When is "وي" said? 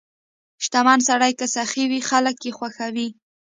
1.89-2.01